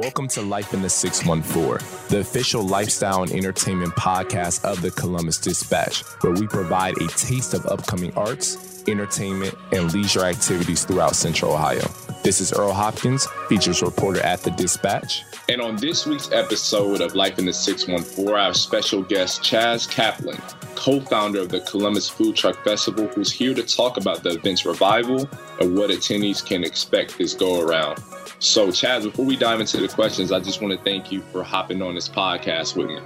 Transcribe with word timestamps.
Welcome 0.00 0.28
to 0.28 0.40
Life 0.40 0.72
in 0.72 0.80
the 0.80 0.88
614, 0.88 1.86
the 2.08 2.20
official 2.20 2.62
lifestyle 2.62 3.22
and 3.22 3.30
entertainment 3.32 3.92
podcast 3.96 4.64
of 4.64 4.80
the 4.80 4.90
Columbus 4.92 5.36
Dispatch, 5.36 6.04
where 6.22 6.32
we 6.32 6.46
provide 6.46 6.96
a 6.96 7.06
taste 7.08 7.52
of 7.52 7.66
upcoming 7.66 8.10
arts, 8.14 8.82
entertainment, 8.88 9.54
and 9.72 9.92
leisure 9.92 10.24
activities 10.24 10.86
throughout 10.86 11.16
Central 11.16 11.52
Ohio. 11.52 11.82
This 12.22 12.42
is 12.42 12.52
Earl 12.52 12.72
Hopkins, 12.72 13.26
features 13.48 13.80
reporter 13.80 14.20
at 14.20 14.42
the 14.42 14.50
Dispatch. 14.50 15.24
And 15.48 15.62
on 15.62 15.76
this 15.76 16.04
week's 16.04 16.30
episode 16.30 17.00
of 17.00 17.14
Life 17.14 17.38
in 17.38 17.46
the 17.46 17.52
614, 17.52 18.34
I 18.34 18.44
have 18.44 18.56
special 18.56 19.02
guest 19.02 19.42
Chas 19.42 19.86
Kaplan, 19.86 20.36
co 20.74 21.00
founder 21.00 21.40
of 21.40 21.48
the 21.48 21.60
Columbus 21.60 22.10
Food 22.10 22.36
Truck 22.36 22.62
Festival, 22.62 23.06
who's 23.06 23.32
here 23.32 23.54
to 23.54 23.62
talk 23.62 23.96
about 23.96 24.22
the 24.22 24.34
event's 24.34 24.66
revival 24.66 25.30
and 25.60 25.78
what 25.78 25.88
attendees 25.88 26.44
can 26.44 26.62
expect 26.62 27.16
this 27.16 27.32
go 27.32 27.62
around. 27.62 28.02
So, 28.38 28.70
Chas, 28.70 29.06
before 29.06 29.24
we 29.24 29.36
dive 29.36 29.60
into 29.60 29.78
the 29.78 29.88
questions, 29.88 30.30
I 30.30 30.40
just 30.40 30.60
want 30.60 30.76
to 30.76 30.84
thank 30.84 31.10
you 31.10 31.22
for 31.32 31.42
hopping 31.42 31.80
on 31.80 31.94
this 31.94 32.08
podcast 32.08 32.76
with 32.76 32.88
me. 32.88 32.98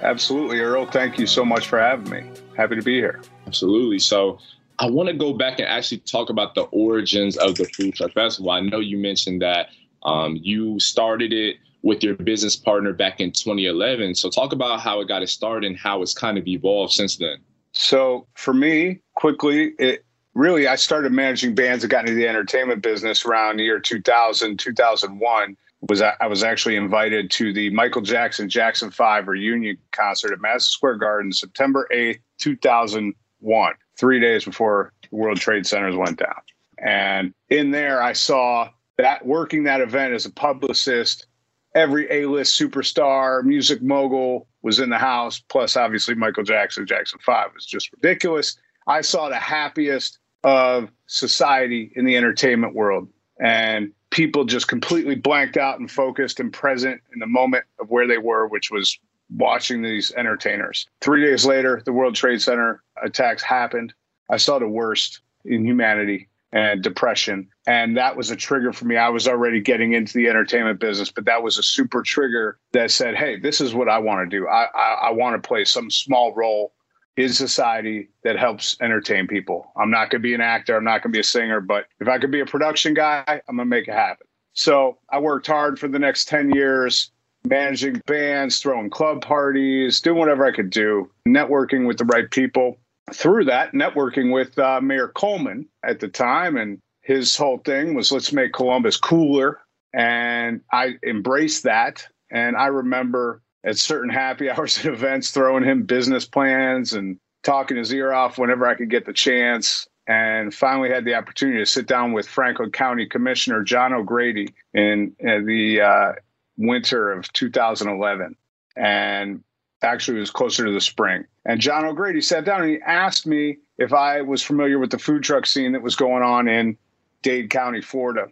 Absolutely, 0.00 0.60
Earl. 0.60 0.86
Thank 0.86 1.18
you 1.18 1.26
so 1.26 1.44
much 1.44 1.68
for 1.68 1.78
having 1.78 2.08
me. 2.08 2.30
Happy 2.56 2.76
to 2.76 2.82
be 2.82 2.94
here. 2.94 3.20
Absolutely. 3.46 3.98
So, 3.98 4.38
I 4.78 4.86
want 4.90 5.08
to 5.08 5.14
go 5.14 5.32
back 5.32 5.58
and 5.58 5.68
actually 5.68 5.98
talk 5.98 6.30
about 6.30 6.54
the 6.54 6.62
origins 6.62 7.36
of 7.36 7.56
the 7.56 7.64
Food 7.64 7.94
Truck 7.94 8.12
Festival. 8.12 8.50
I 8.50 8.60
know 8.60 8.80
you 8.80 8.98
mentioned 8.98 9.42
that 9.42 9.68
um, 10.02 10.36
you 10.40 10.78
started 10.80 11.32
it 11.32 11.56
with 11.82 12.02
your 12.02 12.14
business 12.14 12.56
partner 12.56 12.92
back 12.92 13.20
in 13.20 13.30
2011. 13.30 14.14
So, 14.14 14.30
talk 14.30 14.52
about 14.52 14.80
how 14.80 15.00
it 15.00 15.08
got 15.08 15.22
it 15.22 15.28
started 15.28 15.66
and 15.66 15.78
how 15.78 16.02
it's 16.02 16.14
kind 16.14 16.38
of 16.38 16.46
evolved 16.48 16.92
since 16.92 17.16
then. 17.16 17.36
So, 17.72 18.26
for 18.34 18.54
me, 18.54 19.00
quickly, 19.14 19.74
it 19.78 20.04
really, 20.34 20.66
I 20.66 20.76
started 20.76 21.12
managing 21.12 21.54
bands 21.54 21.82
that 21.82 21.88
got 21.88 22.08
into 22.08 22.14
the 22.14 22.26
entertainment 22.26 22.82
business 22.82 23.24
around 23.24 23.58
the 23.58 23.64
year 23.64 23.80
2000, 23.80 24.58
2001. 24.58 25.56
Was 25.90 26.00
I 26.00 26.26
was 26.26 26.42
actually 26.42 26.76
invited 26.76 27.30
to 27.32 27.52
the 27.52 27.68
Michael 27.68 28.00
Jackson 28.00 28.48
Jackson 28.48 28.90
5 28.90 29.28
reunion 29.28 29.76
concert 29.92 30.32
at 30.32 30.40
Madison 30.40 30.70
Square 30.70 30.94
Garden 30.94 31.30
September 31.30 31.86
8th, 31.92 32.20
2001, 32.38 33.74
three 33.96 34.20
days 34.20 34.44
before 34.44 34.92
World 35.10 35.38
Trade 35.38 35.66
Centers 35.66 35.96
went 35.96 36.18
down. 36.18 36.40
And 36.78 37.34
in 37.48 37.70
there, 37.70 38.02
I 38.02 38.12
saw 38.12 38.68
that 38.98 39.24
working 39.26 39.64
that 39.64 39.80
event 39.80 40.14
as 40.14 40.26
a 40.26 40.30
publicist, 40.30 41.26
every 41.74 42.10
A 42.10 42.26
list 42.26 42.58
superstar, 42.60 43.42
music 43.44 43.82
mogul 43.82 44.46
was 44.62 44.80
in 44.80 44.90
the 44.90 44.98
house, 44.98 45.40
plus 45.48 45.76
obviously 45.76 46.14
Michael 46.14 46.44
Jackson, 46.44 46.86
Jackson 46.86 47.18
5 47.24 47.50
was 47.54 47.66
just 47.66 47.92
ridiculous. 47.92 48.56
I 48.86 49.00
saw 49.00 49.28
the 49.28 49.36
happiest 49.36 50.18
of 50.42 50.90
society 51.06 51.92
in 51.96 52.04
the 52.04 52.16
entertainment 52.16 52.74
world. 52.74 53.08
And 53.40 53.92
people 54.10 54.44
just 54.44 54.68
completely 54.68 55.16
blanked 55.16 55.56
out 55.56 55.80
and 55.80 55.90
focused 55.90 56.38
and 56.38 56.52
present 56.52 57.00
in 57.12 57.18
the 57.18 57.26
moment 57.26 57.64
of 57.80 57.90
where 57.90 58.06
they 58.06 58.18
were, 58.18 58.46
which 58.46 58.70
was 58.70 58.96
watching 59.36 59.82
these 59.82 60.12
entertainers. 60.12 60.86
Three 61.00 61.24
days 61.24 61.44
later, 61.44 61.82
the 61.84 61.92
World 61.92 62.14
Trade 62.14 62.40
Center 62.40 62.82
attacks 63.04 63.42
happened. 63.42 63.94
I 64.30 64.38
saw 64.38 64.58
the 64.58 64.68
worst 64.68 65.20
in 65.44 65.64
humanity 65.64 66.28
and 66.52 66.82
depression. 66.82 67.48
And 67.66 67.96
that 67.96 68.16
was 68.16 68.30
a 68.30 68.36
trigger 68.36 68.72
for 68.72 68.84
me. 68.84 68.96
I 68.96 69.08
was 69.08 69.26
already 69.26 69.60
getting 69.60 69.92
into 69.92 70.14
the 70.14 70.28
entertainment 70.28 70.78
business, 70.78 71.10
but 71.10 71.24
that 71.24 71.42
was 71.42 71.58
a 71.58 71.62
super 71.62 72.02
trigger 72.02 72.58
that 72.72 72.92
said, 72.92 73.16
hey, 73.16 73.38
this 73.38 73.60
is 73.60 73.74
what 73.74 73.88
I 73.88 73.98
want 73.98 74.30
to 74.30 74.38
do. 74.38 74.46
I, 74.46 74.68
I, 74.72 74.98
I 75.08 75.10
want 75.10 75.40
to 75.40 75.46
play 75.46 75.64
some 75.64 75.90
small 75.90 76.32
role 76.32 76.72
in 77.16 77.28
society 77.28 78.08
that 78.22 78.38
helps 78.38 78.76
entertain 78.80 79.26
people. 79.26 79.72
I'm 79.76 79.90
not 79.90 80.10
going 80.10 80.22
to 80.22 80.26
be 80.26 80.34
an 80.34 80.40
actor. 80.40 80.76
I'm 80.76 80.84
not 80.84 81.02
going 81.02 81.12
to 81.12 81.16
be 81.16 81.20
a 81.20 81.24
singer, 81.24 81.60
but 81.60 81.86
if 82.00 82.08
I 82.08 82.18
could 82.18 82.30
be 82.30 82.40
a 82.40 82.46
production 82.46 82.94
guy, 82.94 83.24
I'm 83.26 83.56
going 83.56 83.58
to 83.58 83.70
make 83.70 83.88
it 83.88 83.94
happen. 83.94 84.26
So 84.52 84.98
I 85.10 85.18
worked 85.18 85.48
hard 85.48 85.80
for 85.80 85.88
the 85.88 85.98
next 85.98 86.28
10 86.28 86.54
years, 86.54 87.10
managing 87.44 88.00
bands, 88.06 88.60
throwing 88.60 88.90
club 88.90 89.22
parties, 89.22 90.00
doing 90.00 90.18
whatever 90.18 90.46
I 90.46 90.52
could 90.52 90.70
do, 90.70 91.10
networking 91.26 91.86
with 91.86 91.98
the 91.98 92.04
right 92.04 92.30
people. 92.30 92.78
Through 93.12 93.44
that, 93.46 93.72
networking 93.72 94.32
with 94.32 94.58
uh, 94.58 94.80
Mayor 94.80 95.08
Coleman 95.08 95.66
at 95.84 96.00
the 96.00 96.08
time, 96.08 96.56
and 96.56 96.80
his 97.02 97.36
whole 97.36 97.58
thing 97.58 97.94
was 97.94 98.10
let's 98.10 98.32
make 98.32 98.52
Columbus 98.52 98.96
cooler. 98.96 99.60
And 99.92 100.62
I 100.72 100.94
embraced 101.06 101.64
that. 101.64 102.06
And 102.30 102.56
I 102.56 102.66
remember 102.66 103.42
at 103.62 103.78
certain 103.78 104.10
happy 104.10 104.50
hours 104.50 104.78
and 104.78 104.94
events, 104.94 105.30
throwing 105.30 105.64
him 105.64 105.84
business 105.84 106.24
plans 106.24 106.94
and 106.94 107.18
talking 107.42 107.76
his 107.76 107.92
ear 107.92 108.12
off 108.12 108.38
whenever 108.38 108.66
I 108.66 108.74
could 108.74 108.90
get 108.90 109.06
the 109.06 109.12
chance. 109.12 109.86
And 110.06 110.52
finally 110.52 110.90
had 110.90 111.06
the 111.06 111.14
opportunity 111.14 111.58
to 111.60 111.66
sit 111.66 111.86
down 111.86 112.12
with 112.12 112.28
Franklin 112.28 112.70
County 112.70 113.06
Commissioner 113.06 113.62
John 113.62 113.94
O'Grady 113.94 114.52
in, 114.74 115.16
in 115.18 115.46
the 115.46 115.80
uh, 115.80 116.12
winter 116.58 117.10
of 117.10 117.32
2011. 117.32 118.36
And 118.76 119.42
actually, 119.84 120.16
it 120.16 120.20
was 120.20 120.30
closer 120.30 120.64
to 120.64 120.72
the 120.72 120.80
spring. 120.80 121.24
And 121.44 121.60
John 121.60 121.84
O'Grady 121.84 122.20
sat 122.20 122.44
down 122.44 122.62
and 122.62 122.70
he 122.70 122.80
asked 122.82 123.26
me 123.26 123.58
if 123.78 123.92
I 123.92 124.22
was 124.22 124.42
familiar 124.42 124.78
with 124.78 124.90
the 124.90 124.98
food 124.98 125.22
truck 125.22 125.46
scene 125.46 125.72
that 125.72 125.82
was 125.82 125.94
going 125.94 126.22
on 126.22 126.48
in 126.48 126.76
Dade 127.22 127.50
County, 127.50 127.80
Florida. 127.80 128.26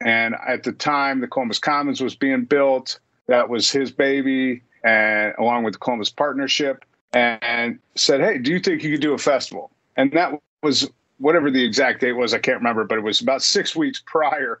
And 0.00 0.34
at 0.46 0.62
the 0.62 0.72
time, 0.72 1.20
the 1.20 1.28
Columbus 1.28 1.58
Commons 1.58 2.00
was 2.00 2.14
being 2.14 2.44
built. 2.44 2.98
That 3.26 3.48
was 3.48 3.70
his 3.70 3.90
baby, 3.90 4.62
and 4.82 5.34
along 5.38 5.64
with 5.64 5.74
the 5.74 5.78
Columbus 5.78 6.10
Partnership, 6.10 6.84
and 7.12 7.78
said, 7.94 8.20
"Hey, 8.20 8.38
do 8.38 8.50
you 8.50 8.60
think 8.60 8.82
you 8.82 8.90
could 8.92 9.00
do 9.00 9.14
a 9.14 9.18
festival?" 9.18 9.70
And 9.96 10.12
that 10.12 10.32
was 10.62 10.90
whatever 11.18 11.50
the 11.50 11.64
exact 11.64 12.00
date 12.00 12.12
was. 12.12 12.34
I 12.34 12.38
can't 12.38 12.58
remember, 12.58 12.84
but 12.84 12.98
it 12.98 13.02
was 13.02 13.20
about 13.20 13.42
six 13.42 13.74
weeks 13.74 14.02
prior 14.04 14.60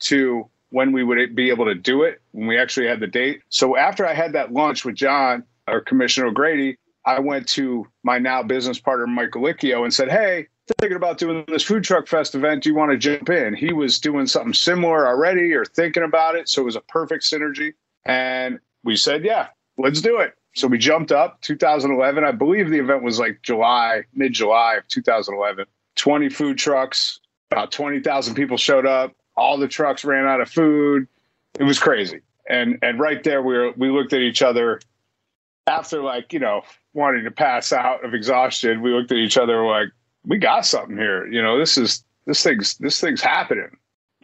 to 0.00 0.48
when 0.70 0.92
we 0.92 1.02
would 1.02 1.34
be 1.34 1.50
able 1.50 1.64
to 1.64 1.74
do 1.74 2.02
it 2.02 2.20
when 2.32 2.46
we 2.46 2.58
actually 2.58 2.86
had 2.86 3.00
the 3.00 3.06
date. 3.06 3.42
So 3.48 3.76
after 3.76 4.06
I 4.06 4.12
had 4.12 4.32
that 4.34 4.52
lunch 4.52 4.84
with 4.84 4.94
John 4.96 5.44
or 5.66 5.80
Commissioner 5.80 6.28
O'Grady, 6.28 6.78
I 7.06 7.20
went 7.20 7.48
to 7.50 7.86
my 8.02 8.18
now 8.18 8.42
business 8.42 8.78
partner 8.78 9.06
Mike 9.06 9.30
Galicchio 9.30 9.84
and 9.84 9.92
said, 9.92 10.10
"Hey, 10.10 10.48
thinking 10.78 10.96
about 10.96 11.18
doing 11.18 11.44
this 11.48 11.62
food 11.62 11.84
truck 11.84 12.06
fest 12.06 12.34
event. 12.34 12.62
Do 12.62 12.70
you 12.70 12.74
want 12.74 12.92
to 12.92 12.98
jump 12.98 13.28
in?" 13.28 13.54
He 13.54 13.72
was 13.72 13.98
doing 13.98 14.26
something 14.26 14.54
similar 14.54 15.06
already 15.06 15.52
or 15.52 15.64
thinking 15.64 16.02
about 16.02 16.34
it, 16.34 16.48
so 16.48 16.62
it 16.62 16.64
was 16.64 16.76
a 16.76 16.80
perfect 16.80 17.24
synergy. 17.24 17.74
And 18.04 18.58
we 18.84 18.96
said, 18.96 19.24
yeah, 19.24 19.48
let's 19.78 20.00
do 20.00 20.18
it. 20.18 20.34
So 20.54 20.68
we 20.68 20.78
jumped 20.78 21.10
up 21.10 21.40
2011. 21.40 22.24
I 22.24 22.30
believe 22.30 22.70
the 22.70 22.78
event 22.78 23.02
was 23.02 23.18
like 23.18 23.42
July, 23.42 24.04
mid 24.14 24.32
July 24.32 24.76
of 24.76 24.86
2011. 24.88 25.66
20 25.96 26.28
food 26.28 26.58
trucks, 26.58 27.20
about 27.50 27.72
20,000 27.72 28.34
people 28.34 28.56
showed 28.56 28.86
up. 28.86 29.14
All 29.36 29.58
the 29.58 29.68
trucks 29.68 30.04
ran 30.04 30.26
out 30.26 30.40
of 30.40 30.48
food. 30.48 31.08
It 31.58 31.64
was 31.64 31.78
crazy. 31.78 32.20
And 32.48 32.78
and 32.82 33.00
right 33.00 33.24
there 33.24 33.42
we 33.42 33.54
were, 33.54 33.72
we 33.76 33.90
looked 33.90 34.12
at 34.12 34.20
each 34.20 34.42
other 34.42 34.80
after 35.66 36.02
like, 36.02 36.32
you 36.32 36.38
know, 36.38 36.62
wanting 36.92 37.24
to 37.24 37.30
pass 37.30 37.72
out 37.72 38.04
of 38.04 38.14
exhaustion. 38.14 38.82
We 38.82 38.92
looked 38.92 39.12
at 39.12 39.18
each 39.18 39.38
other 39.38 39.64
like, 39.66 39.88
we 40.26 40.38
got 40.38 40.66
something 40.66 40.96
here. 40.96 41.26
You 41.26 41.42
know, 41.42 41.58
this 41.58 41.76
is 41.76 42.04
this 42.26 42.42
thing's 42.42 42.76
this 42.78 43.00
thing's 43.00 43.20
happening. 43.20 43.76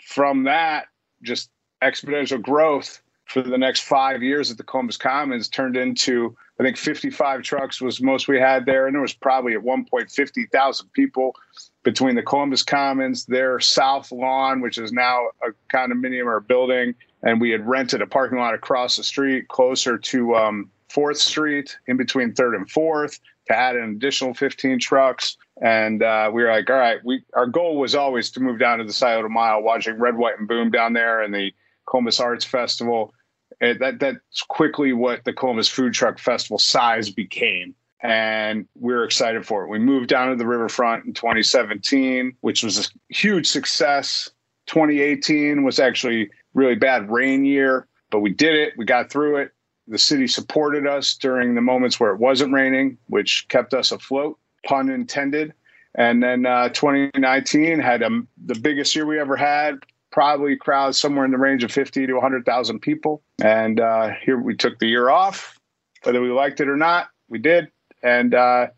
From 0.02 0.44
that, 0.44 0.86
just 1.22 1.50
exponential 1.82 2.40
growth 2.40 3.02
for 3.26 3.42
the 3.42 3.58
next 3.58 3.82
five 3.82 4.22
years 4.22 4.50
at 4.50 4.56
the 4.56 4.64
Columbus 4.64 4.96
Commons 4.96 5.48
turned 5.48 5.76
into, 5.76 6.36
I 6.58 6.64
think 6.64 6.76
55 6.76 7.42
trucks 7.42 7.80
was 7.80 8.00
most 8.02 8.26
we 8.26 8.40
had 8.40 8.66
there. 8.66 8.86
And 8.86 8.94
there 8.94 9.02
was 9.02 9.14
probably 9.14 9.52
at 9.52 9.62
one 9.62 9.84
point 9.84 10.10
50,000 10.10 10.92
people 10.94 11.36
between 11.84 12.16
the 12.16 12.22
Columbus 12.22 12.64
Commons, 12.64 13.26
their 13.26 13.60
South 13.60 14.10
Lawn, 14.10 14.60
which 14.60 14.78
is 14.78 14.90
now 14.90 15.28
a 15.46 15.50
condominium 15.72 16.26
or 16.26 16.40
building. 16.40 16.94
And 17.22 17.40
we 17.40 17.50
had 17.50 17.66
rented 17.68 18.02
a 18.02 18.06
parking 18.06 18.38
lot 18.38 18.54
across 18.54 18.96
the 18.96 19.04
street 19.04 19.46
closer 19.46 19.96
to 19.96 20.34
um, 20.34 20.70
4th 20.92 21.16
Street 21.16 21.78
in 21.86 21.96
between 21.96 22.32
3rd 22.32 22.56
and 22.56 22.70
4th 22.70 23.20
to 23.48 23.56
add 23.56 23.76
an 23.76 23.90
additional 23.90 24.34
15 24.34 24.78
trucks. 24.78 25.36
And 25.62 26.02
uh, 26.02 26.30
we 26.32 26.42
were 26.42 26.50
like, 26.50 26.70
all 26.70 26.76
right, 26.76 26.98
we 27.04 27.22
our 27.34 27.46
goal 27.46 27.78
was 27.78 27.94
always 27.94 28.30
to 28.32 28.40
move 28.40 28.58
down 28.58 28.78
to 28.78 28.84
the 28.84 28.92
Scioto 28.92 29.28
Mile, 29.28 29.62
watching 29.62 29.98
Red, 29.98 30.16
White, 30.16 30.38
and 30.38 30.48
Boom 30.48 30.70
down 30.70 30.92
there 30.92 31.22
and 31.22 31.34
the 31.34 31.52
Columbus 31.86 32.20
Arts 32.20 32.44
Festival 32.44 33.12
it, 33.60 33.78
that 33.80 34.00
that's 34.00 34.42
quickly 34.48 34.92
what 34.92 35.24
the 35.24 35.32
Columbus 35.32 35.68
Food 35.68 35.92
Truck 35.92 36.18
Festival 36.18 36.58
size 36.58 37.10
became. 37.10 37.74
And 38.02 38.66
we 38.74 38.94
are 38.94 39.04
excited 39.04 39.46
for 39.46 39.62
it. 39.62 39.68
We 39.68 39.78
moved 39.78 40.08
down 40.08 40.30
to 40.30 40.36
the 40.36 40.46
riverfront 40.46 41.04
in 41.04 41.12
2017, 41.12 42.34
which 42.40 42.62
was 42.62 42.78
a 42.78 43.14
huge 43.14 43.46
success. 43.46 44.30
2018 44.66 45.64
was 45.64 45.78
actually 45.78 46.30
really 46.54 46.76
bad 46.76 47.10
rain 47.10 47.44
year, 47.44 47.86
but 48.10 48.20
we 48.20 48.30
did 48.30 48.54
it. 48.54 48.72
We 48.78 48.86
got 48.86 49.10
through 49.10 49.36
it. 49.36 49.52
The 49.90 49.98
city 49.98 50.28
supported 50.28 50.86
us 50.86 51.16
during 51.16 51.56
the 51.56 51.60
moments 51.60 51.98
where 51.98 52.12
it 52.12 52.20
wasn't 52.20 52.52
raining, 52.52 52.96
which 53.08 53.46
kept 53.48 53.74
us 53.74 53.90
afloat, 53.90 54.38
pun 54.64 54.88
intended. 54.88 55.52
And 55.96 56.22
then 56.22 56.46
uh, 56.46 56.68
2019 56.68 57.80
had 57.80 58.02
a, 58.02 58.22
the 58.46 58.54
biggest 58.54 58.94
year 58.94 59.04
we 59.04 59.18
ever 59.18 59.36
had 59.36 59.80
probably 60.12 60.56
crowds 60.56 60.96
somewhere 60.96 61.24
in 61.24 61.32
the 61.32 61.38
range 61.38 61.64
of 61.64 61.72
50 61.72 62.06
to 62.06 62.12
100,000 62.12 62.78
people. 62.78 63.20
And 63.42 63.80
uh, 63.80 64.10
here 64.22 64.38
we 64.40 64.54
took 64.54 64.78
the 64.78 64.86
year 64.86 65.10
off, 65.10 65.58
whether 66.04 66.20
we 66.20 66.30
liked 66.30 66.60
it 66.60 66.68
or 66.68 66.76
not, 66.76 67.08
we 67.28 67.40
did. 67.40 67.68
And 68.04 68.32
uh, 68.32 68.68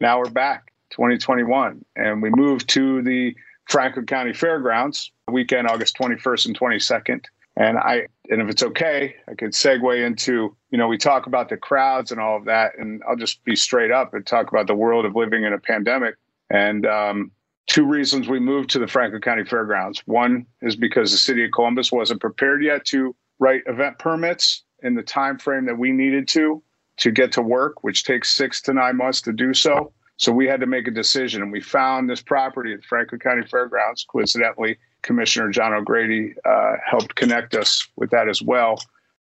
now 0.00 0.20
we're 0.20 0.30
back 0.30 0.72
2021. 0.90 1.84
And 1.96 2.22
we 2.22 2.30
moved 2.30 2.68
to 2.70 3.02
the 3.02 3.34
Franklin 3.68 4.06
County 4.06 4.32
Fairgrounds 4.32 5.10
weekend, 5.28 5.68
August 5.68 5.96
21st 5.96 6.46
and 6.46 6.58
22nd. 6.58 7.24
And 7.56 7.78
I 7.78 8.06
and 8.30 8.40
if 8.40 8.48
it's 8.48 8.62
okay, 8.62 9.16
I 9.28 9.34
could 9.34 9.52
segue 9.52 10.04
into, 10.04 10.56
you 10.70 10.78
know, 10.78 10.88
we 10.88 10.96
talk 10.96 11.26
about 11.26 11.48
the 11.48 11.56
crowds 11.56 12.10
and 12.10 12.20
all 12.20 12.36
of 12.36 12.46
that, 12.46 12.78
and 12.78 13.02
I'll 13.08 13.16
just 13.16 13.44
be 13.44 13.54
straight 13.54 13.90
up 13.90 14.14
and 14.14 14.26
talk 14.26 14.48
about 14.48 14.66
the 14.66 14.74
world 14.74 15.04
of 15.04 15.14
living 15.14 15.44
in 15.44 15.52
a 15.52 15.58
pandemic. 15.58 16.16
And 16.50 16.86
um, 16.86 17.32
two 17.66 17.84
reasons 17.84 18.28
we 18.28 18.40
moved 18.40 18.70
to 18.70 18.78
the 18.78 18.86
Franklin 18.86 19.20
County 19.20 19.44
Fairgrounds. 19.44 20.02
One 20.06 20.46
is 20.62 20.76
because 20.76 21.12
the 21.12 21.18
city 21.18 21.44
of 21.44 21.52
Columbus 21.52 21.92
wasn't 21.92 22.20
prepared 22.20 22.64
yet 22.64 22.84
to 22.86 23.14
write 23.38 23.62
event 23.66 23.98
permits 23.98 24.62
in 24.82 24.94
the 24.94 25.02
time 25.02 25.38
frame 25.38 25.66
that 25.66 25.78
we 25.78 25.92
needed 25.92 26.28
to 26.28 26.62
to 26.96 27.10
get 27.10 27.32
to 27.32 27.42
work, 27.42 27.82
which 27.82 28.04
takes 28.04 28.30
six 28.30 28.60
to 28.62 28.72
nine 28.72 28.96
months 28.96 29.20
to 29.22 29.32
do 29.32 29.52
so. 29.52 29.92
So 30.16 30.30
we 30.32 30.46
had 30.46 30.60
to 30.60 30.66
make 30.66 30.86
a 30.86 30.92
decision, 30.92 31.42
and 31.42 31.50
we 31.50 31.60
found 31.60 32.08
this 32.08 32.22
property 32.22 32.72
at 32.72 32.84
Franklin 32.84 33.20
County 33.20 33.44
Fairgrounds. 33.46 34.06
Coincidentally, 34.08 34.78
Commissioner 35.04 35.50
John 35.50 35.72
O'Grady 35.72 36.34
uh, 36.44 36.76
helped 36.84 37.14
connect 37.14 37.54
us 37.54 37.86
with 37.96 38.10
that 38.10 38.28
as 38.28 38.42
well 38.42 38.80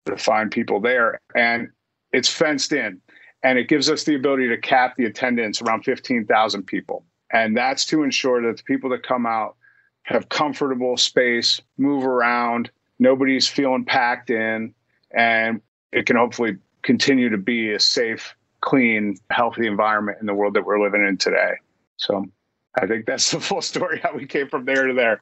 to 0.06 0.18
find 0.18 0.50
people 0.50 0.80
there, 0.80 1.20
and 1.36 1.70
it's 2.12 2.30
fenced 2.30 2.74
in, 2.74 3.00
and 3.44 3.60
it 3.60 3.68
gives 3.68 3.90
us 3.90 4.04
the 4.06 4.16
ability 4.16 4.48
to 4.48 4.58
cap 4.58 4.96
the 4.98 5.06
attendance 5.06 5.62
around 5.62 5.84
fifteen 5.84 6.26
thousand 6.26 6.64
people, 6.64 7.06
and 7.32 7.56
that's 7.56 7.86
to 7.86 8.04
ensure 8.04 8.42
that 8.42 8.58
the 8.58 8.64
people 8.64 8.90
that 8.90 9.04
come 9.04 9.26
out 9.26 9.56
have 10.04 10.30
comfortable 10.30 10.98
space, 10.98 11.60
move 11.78 12.06
around, 12.06 12.72
nobody's 13.00 13.48
feeling 13.48 13.84
packed 13.84 14.30
in, 14.30 14.74
and 15.12 15.62
it 15.92 16.06
can 16.06 16.16
hopefully 16.16 16.58
continue 16.84 17.30
to 17.30 17.38
be 17.38 17.74
a 17.74 17.80
safe 17.80 18.36
clean, 18.62 19.18
healthy 19.32 19.68
environment 19.68 20.18
in 20.22 20.28
the 20.28 20.34
world 20.34 20.54
that 20.54 20.66
we're 20.66 20.82
living 20.82 21.06
in 21.06 21.18
today. 21.18 21.54
So 21.98 22.26
I 22.80 22.88
think 22.88 23.06
that's 23.06 23.32
the 23.32 23.40
full 23.42 23.62
story 23.62 24.00
how 24.02 24.16
we 24.16 24.26
came 24.26 24.48
from 24.48 24.66
there 24.66 24.88
to 24.88 24.94
there. 24.94 25.22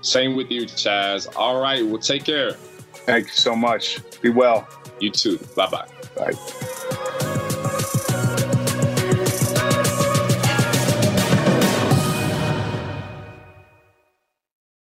Same 0.02 0.36
with 0.36 0.52
you, 0.52 0.66
Chas. 0.66 1.28
All 1.36 1.62
right, 1.62 1.86
well, 1.86 1.98
take 1.98 2.24
care. 2.24 2.52
Thank 2.52 3.28
you 3.28 3.34
so 3.34 3.56
much. 3.56 4.00
Be 4.22 4.30
well. 4.30 4.68
You 5.00 5.12
too. 5.12 5.38
Bye-bye. 5.56 5.88
Bye. 6.16 6.74